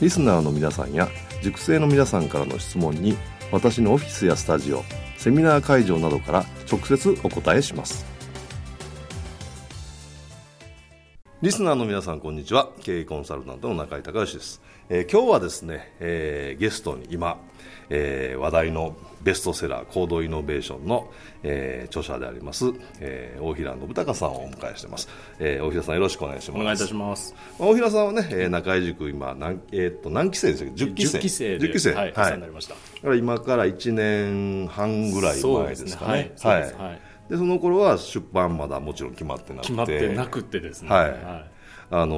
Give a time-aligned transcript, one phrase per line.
[0.00, 1.08] リスナーの皆さんや
[1.42, 3.16] 塾生の皆さんからの質問に
[3.52, 4.82] 私のオフィスやスタジオ
[5.16, 8.15] セミナー会場などから直接お答えします。
[11.46, 12.70] リスナーの皆さんこんにちは。
[12.82, 17.38] 経営コンサルタントの中井隆義です、えー、今日はですね、えー、ゲストに今、
[17.88, 21.08] えー、話題のベストセラー行動イノベーションの、
[21.44, 26.60] えー、著者であります、えー、大平信孝さんをお迎えしています、えー、大平さんよろしくお願いします。
[26.60, 27.32] お願いいたします。
[27.60, 31.18] 大平さんはね、えー、中井塾今何,、えー、っと何期生ですか10期生。
[31.18, 31.94] 10期生10期生。
[31.94, 32.74] はい、はい、なりました。
[33.14, 36.34] 今から1年半ぐらい前ですかね。
[36.40, 39.68] はい、はい、はいでその頃は出版まだもちろん決まってなくて。
[39.68, 40.88] 決まってなくてですね。
[40.88, 41.20] はい、はい、
[41.90, 42.16] あの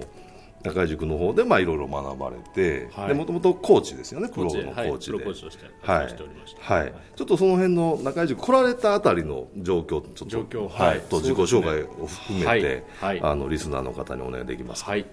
[0.00, 0.06] ー
[0.60, 5.18] 高井塾の方でまあいろいろ学ばれて、もともとコーチですよね、プロのコーチで。
[5.20, 6.06] コーチとしてはい。
[6.58, 6.92] はい。
[7.14, 13.20] ちょっとその辺の中井塾来られたあたりの状況、ちょっと状況、はいと自己紹介を含めて、はい。
[13.22, 14.90] あのリスナーの方にお願いできますか？
[14.90, 15.06] はい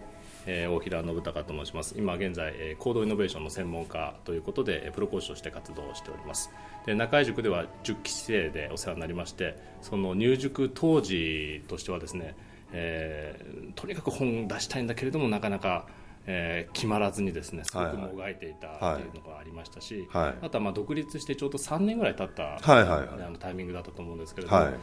[0.45, 1.95] えー、大平信孝と申します。
[1.97, 6.51] 今現在、えー、行動イノベーションの専門家ということでプロ講師として活動しております。
[6.85, 12.35] で中井塾では10期生でお世話になりましてその入塾当時としてはですね
[12.77, 15.87] えー、とにかく本出したいんだけれどもなかなか、
[16.27, 24.73] えー、決まらずにですねすごくもがいていたというのがありましたし、はいはい、あとはまあ独立してちょうど3年ぐらい経った、はいはいはい、あのタイミングだったと思うんですけれども、はい、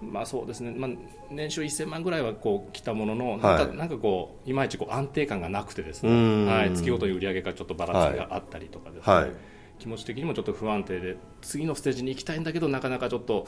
[0.00, 0.90] まあそうですね、まあ、
[1.30, 9.32] 年収1000万ぐらいはこう来たものの、なんかなんかこういまいちこう安定感がなくてですね、はい、月ごとに売り上げがちょっとばらつきがあったりとかですね、
[9.78, 13.46] 気持ち的にもちょっと不安定で次のステージに行きたいんだけどなかなかちょっと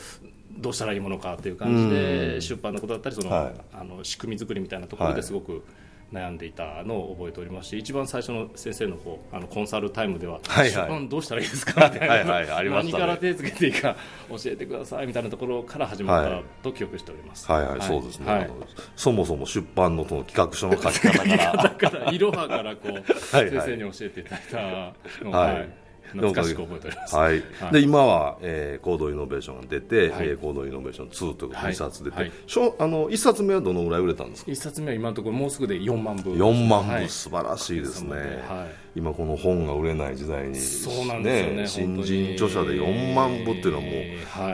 [0.58, 5.64] どうしたらいいものかという感じで出版のことだったりその、はい、あの仕組み作りみたいなところですごく、
[6.12, 11.88] 悩んでいたのを覚えておりまして一番最初の先生のこうあのコンサルタイムでは、はいはい、どうしたらいいですか？
[11.92, 13.96] みたいな、はいはいね、何から手つけていいか
[14.28, 17.88] 教えてくださいみたいなところから始まったと記憶しております、はい、はいはい。
[17.88, 18.50] そうですね、はい、
[18.96, 21.70] そもそも出版のその企画書の書き方から。
[21.70, 25.68] からいろはからこう先生に教えていただいたのはい
[26.12, 32.32] 懐かしく覚えております、はい、はい、で今は、えー、行動イノベーションが出て、はい、えー、行動イノベーション2ということで2冊出て、はい、
[32.78, 36.32] あの1冊目はどのぐらい売れたんですか？1冊目は今のところもうすぐで4万部。
[36.32, 38.10] 4万部、はい、素晴らしいですね、
[38.48, 43.90] はい、今この本が売れない時代にそうなんですよね新人著者で4万部っていうのはも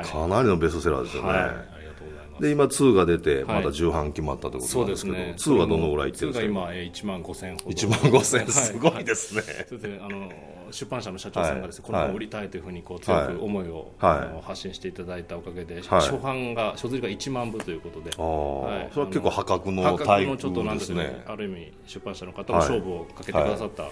[0.03, 1.77] う、かなりのベストセラーですよね、
[2.41, 7.71] で今2が出てまだ重版決まったということなんですけど、はい、ね、2はどのぐらいいってるんですか？2が今1万5000ほど。
[7.71, 10.31] 1万5000すごいですね、はい、あの
[10.71, 20.65] 出版社の社長さんがです、ね、この本を売りたいというふうにこう強く思いを、はい、発信していただいたおかげで、初版が書釣りが1万部ということで、はい、それは結構破格のタイプですね。
[20.67, 23.85] なんですねある意味出版社の方も勝負をかけてくださった、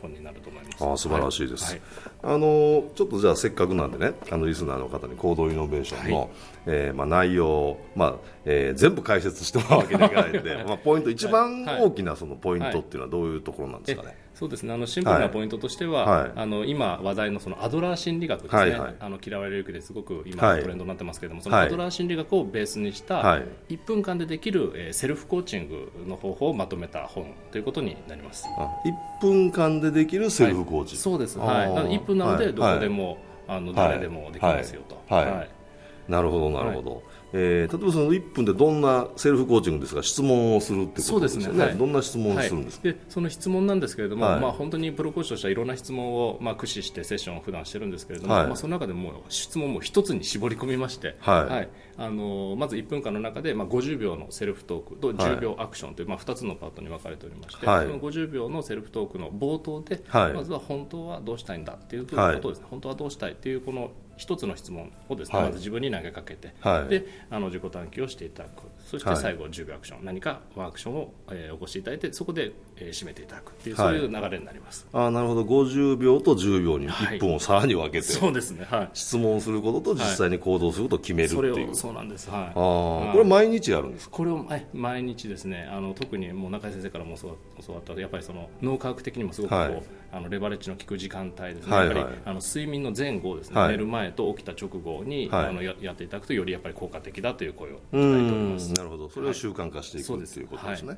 [0.00, 1.78] 本になると思います、あ素晴らしいです、
[2.22, 6.28] あのちょっとじゃあせっかくなんでねあのリスナーの方に行動イノベーションの、はい、
[6.66, 14.25] えー、まあ、内容、まあえー、全部解説してもらうわけにはいかないので、まあ、ポイント一番大きなそのポイントっていうのはどういうところなんですかね？
[14.36, 14.74] そうですね。
[14.74, 23.22] あのシンプルなポイントとしては、はい、あの今話題のそのアドラー心理学ですね、はいはい、あの嫌われる気ですごく今トレンドになってますけれども、そのアドラー心理学をベースにした
[23.70, 28.44] 1分間でできる、えー、セルフコーチングの方法をまとめた本ということになります。
[28.84, 33.16] 1分間でできるセルフコーチング、そうです、はい、1分なのでどこでも、
[33.48, 35.02] あの誰でもできますよと。
[35.14, 36.10] はい。
[36.10, 40.02] なるほどなるほど、えー、例えばその1分でどんなセルフコーチングですか？
[40.02, 41.48] 質問をするってことですね。
[41.48, 51.68] ね、はい、どんな質問をするんですか、はい、でその質問なんですけれども、はい、まあ、本当にプロコーチとしてはいろんな質問を、まあ、駆使してセッションを普段してるんですけれども、まあ、その中でも質問も一つに絞り込みまして、はい
[51.98, 65.46] あのまず1分間の中で、まあ、50秒のセルフトークと10秒アクションという、まあ、2つのパートに分かれておりまして、その50秒のセルフトークの冒頭で、まずは本当はどうしたいんだっていうことですね、本当はどうしたいっていうこの一つの質問をですね、はい。
[65.48, 66.88] まず自分に投げかけて、はい。
[66.88, 68.62] であの自己探求をしていただく。
[68.86, 69.18] そしてはい。
[69.18, 73.98] 最後10秒アクション、何かワンアクションを、えー起こしていただいてそこで、えー締めていただくっていうはい。
[73.98, 75.42] そういう流れになります、あーなるほど。
[75.42, 78.66] 50秒と10秒にはい1分をさらに分けて、そうですね。
[78.70, 78.90] はい。
[78.94, 82.28] 質問することと実際に行動することを決めるっていう、をそうなんです。
[82.30, 82.40] はい。
[82.48, 84.16] あこれ毎日やるんですか？
[84.16, 85.68] これをはい毎日ですね。
[85.70, 87.34] あの特にもう中井先生からも教わ
[87.66, 91.96] 教わったやっぱりその脳科学的にもすごくこう、はいあのレバレッジの効く時間帯ですね、はいはい。
[91.96, 93.70] やっぱりあの睡眠の前後ですね、はい。
[93.72, 95.46] 寝る前と起きた直後に、はい。
[95.46, 98.70] あのややっていただくとよりやっぱり効果的だという声をいたうだいております。
[98.70, 98.74] ん。
[98.74, 99.08] なるほど。
[99.08, 100.96] それを習慣化していく、そうですということですね、は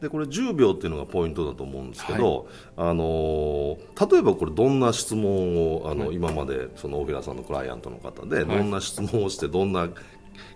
[0.00, 3.76] でこれ10秒っていうのがポイントだと思うんですけど、あのー
[4.10, 8.44] 例えばこれどんな質問をあの、今までそのオペラさんのクライアントの方で、い。
[8.44, 9.88] どんな質問をしてどんな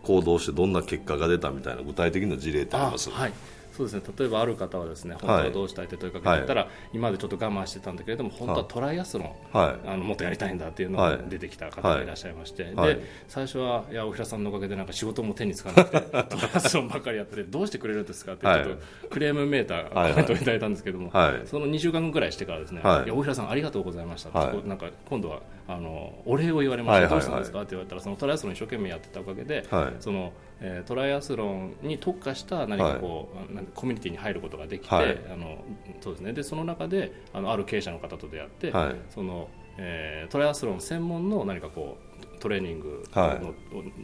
[0.03, 3.11] 行動をしてどんな結果が出たみたいな具体的な事例ってあります？
[3.11, 3.33] はい
[3.73, 4.03] そうですね。
[4.19, 9.89] 例えばある方はですね本当はどうしたいって問いかけたら、今までちょっと我慢してたんだけれども本当はトライアスロン、はい。
[9.89, 11.17] あのもっとやりたいんだっていうのはい。
[11.19, 12.95] が出てきた方がいらっしゃいまして、はい。
[12.95, 18.63] で最初はいや大平さんのおかげでなんか仕事も手につかなくてトライアスロンばっかりやってて どうしてくれるんですかってちょはい。
[18.63, 18.77] っと
[19.11, 20.13] クレームメーターはい。
[20.13, 23.05] コメントをいただいたんですけども、はいその2週間後ぐらいしてからですね、はい。
[23.05, 24.69] い、や大平さんありがとうございましたって、はい。
[24.69, 27.11] なんか今度はあのお礼を言われました、はいはいはい。
[27.11, 27.59] どうしたんですか？
[27.61, 29.93] って言われたらそのトライアスロン一生懸命やってたおかげで、はい。
[30.01, 35.19] そのえートライアスロンに特化した何かこう、なんかコミュニティに入ることができて、はい。
[35.33, 35.65] あの
[36.01, 36.33] そうですね。
[36.33, 38.97] でその中であのある経営者の方と出会って、はい。
[39.09, 39.49] その
[39.79, 43.41] えートライアスロン専門の何かこうトレーニングの、はい。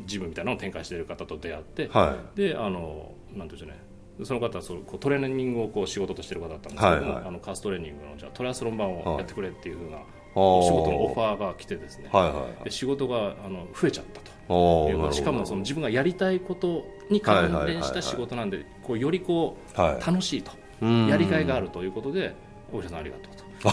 [0.06, 4.24] ジムみたいなのを展開している方と出会って、はであのなんていうんでしょうね。
[4.24, 7.24] その方はそうこうトレーニングをこう仕事としている方だったんですけども、はいはい。
[7.26, 10.00] あのカーストレーニングのじゃあトライアスロン版をやってくれっていうふうな、い
[10.36, 15.12] お仕事のオファーが来てですね、はいはいで仕事があの増えちゃったと。
[15.12, 20.06] しかもその自分がやりたいことに関連した仕事なんで、こうよりこうはい。
[20.06, 20.52] 楽しいと、
[20.82, 21.06] うん。
[21.08, 22.34] やりがいがあるということで、
[22.72, 23.46] 大石さんありがとうと。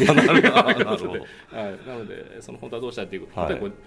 [1.51, 3.51] あ なので、その本当はどうしたいっていう、はい。
[3.51, 3.79] やっぱりこう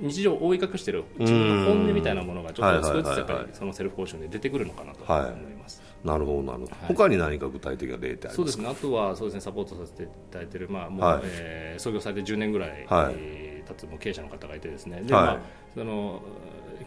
[0.00, 3.54] 日常を覆い隠している自分の本音みたいなものが、ちょっと少しずつやっぱりはいはいはいはい。
[3.54, 5.30] そのセルフポーションで出てくるのかなとはい。
[5.32, 5.82] 思います。
[6.04, 6.86] なるほどなるほど、はい。
[6.88, 8.34] 他に何か具体的な例ってありまか？
[8.34, 13.14] そうですすね、あとはそうですねサポートさせていただいている、まあもうはいえー創業されて10年ぐらい、はい。
[13.16, 15.24] えー経つもう経営者の方がいてですね、ではい。
[15.24, 15.38] まあ、
[15.76, 16.20] その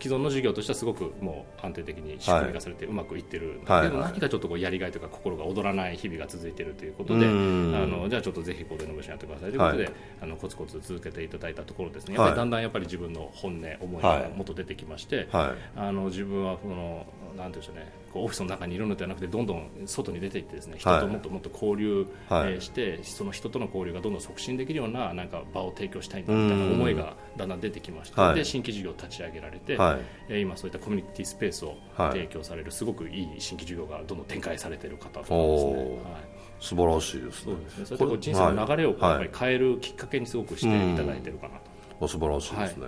[0.02, 3.88] 既存の事業としてはすごくもう安定的に仕組み化されてうまくいってるはい。
[3.90, 7.72] はい何かちょっとこうやりがいとか心が躍らない日々が続いているということで、あうん。
[7.92, 9.94] のじゃあちょっとぜひコードイノベーシやってくださいということで、はい。
[10.24, 15.80] あのコツコツ続けていただいたところですね、やっぱりだんだんやっぱり自分の本音、思いがもっと出てきまして、はい。
[15.80, 17.06] あの自分はこの
[17.38, 21.02] なんていうんでしょうね、こうオフィスの中にいるのではなくてどんどん外に出ていってですね、人はい。
[21.02, 28.36] ともっともっと交流、はいえーしてその人との交流がどんどん促進できるようななんか場を提供したいんだみたいな思いがだんだん出てきまして、はい。
[28.36, 30.00] で新規事業を立ち上げられて、はい。
[30.30, 32.12] えー今そういったコミュニティスペースをはい。
[32.12, 35.38] 提供されるすごくいい新規事業がどんどん展開されている方ですね。
[35.38, 36.36] はい。
[36.62, 37.52] 素晴らしいですね。
[37.52, 37.86] そうですね。
[37.86, 41.56] それとこう人生の流れをやっぱり変えるきっかけにすごくしていただいているかな
[42.00, 42.06] と。
[42.06, 42.88] あ素晴らしいですね、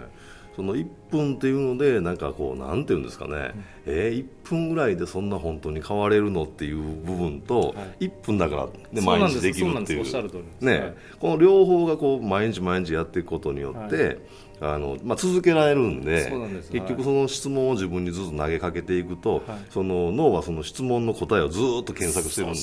[0.57, 3.51] その1分っていうのでなんかこうなんていうんですかね、
[3.85, 8.07] えー、1分ぐらいでそんな本当に変われるのっていう部分と、はい。
[8.07, 10.65] 1分だから、です毎日できるっていう。
[10.65, 10.93] ねはい。
[11.19, 14.17] この両方がこう毎日毎日やっていくことによって、
[14.59, 16.33] あのまあ、続けられるんで
[16.71, 19.43] 結局その質問を自分にずっと投げかけていくと、はい。
[19.69, 22.59] その脳はその質問の答えをずっと検索してるんで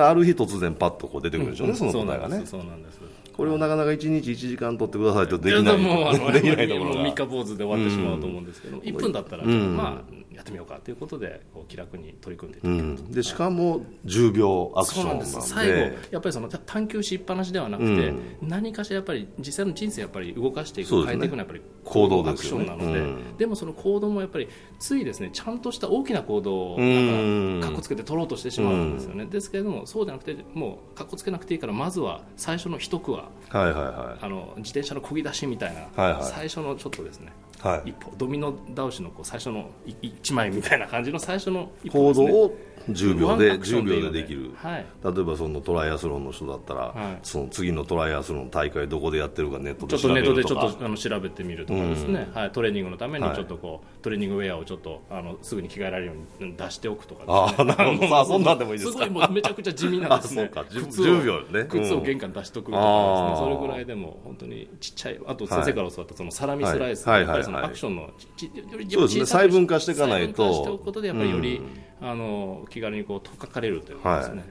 [0.00, 2.46] ある日突然パッとこう出てくるでしょうね、その答えがね。
[2.46, 2.98] そうなんです。
[3.36, 5.78] これをなかなか1日1時間取ってくださいとできない。
[5.78, 7.02] もうあの できないところが。
[7.02, 9.76] 三日坊主で終わってしまうと思うんですけど、1分だったら、うん。
[9.76, 15.24] まあやってみようかということでこう気楽に取り組んでいっ、うん、でしかも10秒アクションなんで。
[15.24, 15.78] 最後
[16.10, 24.48] やっぱりその探求しっぱなしではなくて、うん、何かしらやっぱり実際の人生やっぱり動かしていく、ね、変えていくのはやっぱり行動アクションなので、うん、でもその行動もやっぱり
[24.78, 39.70] ついですねちゃんとした大きな行動をなんかかっこつけて取ろうとしてしまうんですよね、ですけれどもそうじゃなくてもうかっこつけなくていいからまずは最初の一区は,、はいはいはい、あの自転車のこぎ出しみたいな、はいはい、最初のちょっとですね、はい、一歩ドミノ倒しのこう最初の
[40.02, 42.56] 一一枚みたいな感じの最初の、ね、行動を
[42.90, 50.48] 10秒で10秒でできる、はい、例えばそのトライアスロンの人だったら、はい、その次のトライアスロン大会どこでやってるかネットで調べるとか。
[50.48, 58.18] ちょっとネットでちょっとあの調べてみるとかですね、うん、はい、トレーニングのためにちょっとこう、トレーニングウェアをちょっとあのすぐに着替えられるように出しておくとか、ね、あなるほど。
[58.18, 60.42] あそんなんでもいいですすごいもうめちゃくちゃ地味なんですね。
[60.54, 60.70] そうか。
[60.70, 65.20] 10秒ね、うん、靴を玄関出しとくとかですね、それぐらいでも本当にちっちゃい。
[65.26, 70.44] あと先生から教わったそのサラミスライス、はい、やっぱりそのアクションのち、はいはい、細分化していかないと。
[70.44, 71.62] 細分化しておくことでやっぱりより、う
[72.04, 72.08] ん。
[72.08, 74.44] あの気軽にこう取っかかれるというかですね、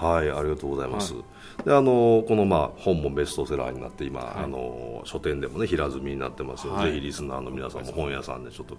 [0.00, 0.22] はい。
[0.22, 1.14] はい、ありがとうございます。
[1.14, 1.22] は
[1.64, 4.24] で、あのこのまあ本もベストセラーになって今、い。
[4.24, 6.74] あの書店でもね平積みになってますよ。
[6.74, 6.92] はい。
[6.92, 8.76] ぜひリスナーの皆さんも本屋さんでちょっと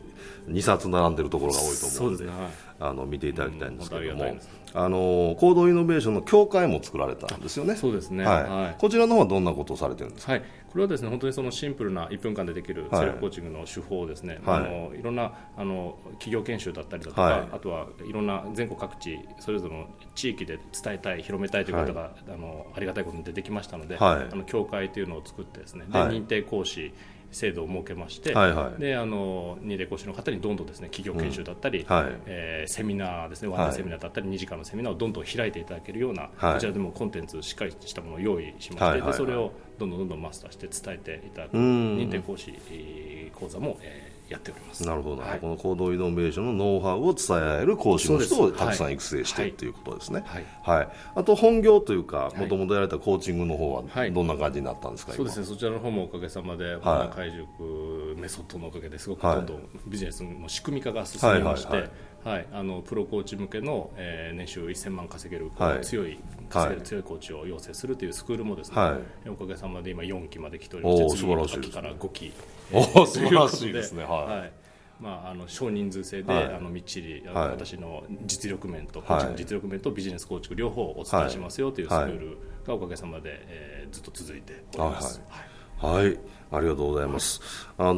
[0.47, 2.49] 2冊並んでるところが多いと思うので、ね、はい。
[2.79, 4.23] あの見ていただきたいんですけども。
[4.23, 4.39] うん
[4.73, 7.75] ああの行動イノベーションの協会も作られたんですよね。
[7.75, 8.23] そうですね。
[8.23, 8.43] はい。
[8.43, 8.75] はい。
[8.79, 10.39] こちらの方はどんなことをされてるんですか？
[10.71, 25.85] はい、これはですね本当にそのシンプルな1分間でできるセルフコーチングの手法ですね、はい、あのいろんなあの企業研修だったりだとか、はい、あとはいろんな全国各地それぞれの地域で伝えたい広めたいということが、はい、あのありがたいことに出てきましたので、あの協会というのを作ってですね。
[25.85, 26.93] で認定講師
[27.31, 31.85] 制度を設けまして、はいはい、であの認定講師の方にどんどんですね企業研修だったり、うん。
[31.85, 42.53] はい、えー、セミナーですねワンダーセミナーだったり、2時間のセミナーをどんどん開いていただけるような、はい、こちらでもコンテンツしっかりしたものを用意しまして、はいはいはい、でそれをどんどんどんどんマスターして伝えていただく認定講師
[43.33, 44.85] 講座も、えーやっております。
[44.85, 55.45] なるほど、はい、この行動イノベーションのノウハウを伝えられる講師の人をたくさん育成して、はい、ということですね、はい、はい、あと本業というかもともとやられたコーチングの方はどんな感じになったんですか、そうですね。
[55.45, 61.89] そちらの方もおかげさまで、はい、会塾メソッドのおかげですごくどんどんビジネスの仕組み化が進みまして、
[62.23, 72.31] はい、あのプロコーチ向けの、えー、年収1000万稼げる、はい、強い稼げる強いコーチを養成するというスクールもですね、はい、おかげさまで今4期まで来ておりまして次の期から5期、
[72.71, 74.03] お素晴らしいですね。
[74.03, 74.61] はい。
[75.01, 82.37] まあ、あの少人数制で、はい、あのみっちり、はい、私の実力面と、コーチの実力面とビジネス構築両方お伝えしますよというスクール
[82.67, 85.19] がおかげさまで、えー、ずっと続いております。
[85.79, 86.19] はい、はい。
[86.51, 87.41] ありがとうございます。
[87.79, 87.95] あの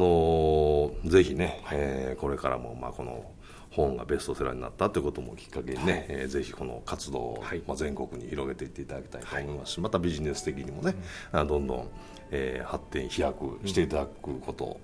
[1.04, 3.30] ー、ぜひね、はい、えー、これからもまあこの
[3.74, 9.72] 本がベストセラーになったということもきっかけにね、はい、えー、ぜひこの活動を、はい、まあ、全国に広げていっていただきたいと思います。
[9.72, 10.94] し、はい、またビジネス的にもね、
[11.32, 11.88] うん、どんどん、
[12.30, 14.78] えー、発展飛躍していただくことを、うん、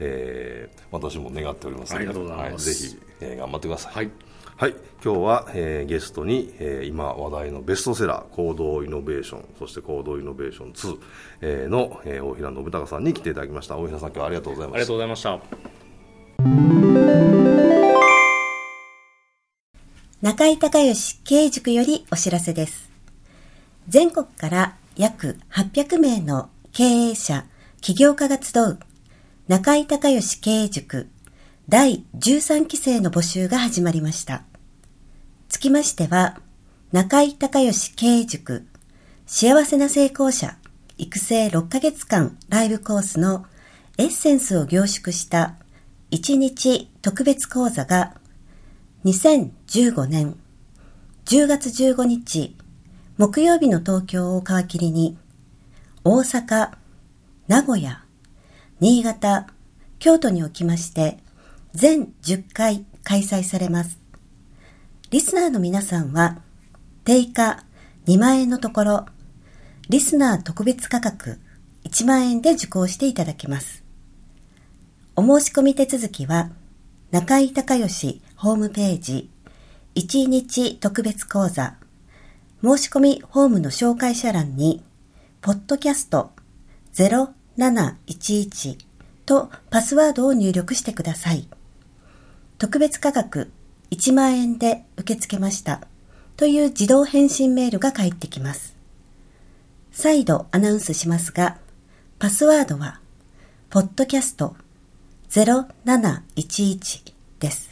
[0.00, 3.94] えー、私も願っておりますので、はい、ぜひ、えー、頑張ってください。
[3.94, 4.10] はい。
[4.56, 10.98] はい、今日は、えー、ゲストに、えー、今話題のベストセラー行動イノベーションそして行動イノベーション2、
[11.40, 13.76] えー、の、えー、大平信孝さんに来ていただきました。
[13.76, 14.76] 大平さん今日はありがとうございました。
[14.76, 16.81] ありがとうございました
[20.22, 22.92] 中井隆義経営塾よりお知らせです
[23.88, 27.44] 全国から約800名の経営者
[27.80, 28.78] 起業家が集う
[29.48, 31.08] 中井隆義経営塾
[31.68, 34.44] 第13期生の募集が始まりました。
[35.48, 36.38] つきましては、
[36.92, 38.66] 中井隆義経営塾
[39.26, 40.56] 幸せな成功者
[40.98, 43.46] 育成6ヶ月間ライブコースの
[43.98, 45.56] エッセンスを凝縮した
[46.12, 48.14] 1日特別講座が
[49.04, 50.36] 2015年
[51.24, 52.56] 10月15日
[53.18, 55.18] 木曜日の東京を皮切りに
[56.04, 56.70] 大阪、
[57.48, 58.04] 名古屋、
[58.78, 59.48] 新潟、
[59.98, 61.18] 京都におきまして
[61.72, 63.98] 全10回開催されます。
[65.10, 66.40] リスナーの皆さんは、
[67.04, 67.64] 定価
[68.06, 69.06] 2万円のところ、
[69.88, 71.40] リスナー特別価格
[71.84, 73.82] 1万円で受講していただけます。
[75.16, 76.50] お申し込み手続きは、
[77.10, 79.30] 中井隆義ホームページ、
[79.94, 81.76] 1日特別講座、
[82.60, 84.82] 申し込みホームの紹介者欄に、
[85.40, 86.32] ポッドキャスト
[86.92, 88.78] 0711
[89.26, 91.46] とパスワードを入力してください。
[92.58, 93.52] 特別価格
[93.92, 95.86] 1万円で受け付けました
[96.36, 98.74] という自動返信メールが返ってきます。
[99.92, 101.58] 再度アナウンスしますが、
[102.18, 102.98] パスワードは、
[103.70, 104.56] ポッドキャスト
[105.30, 107.71] 0711です。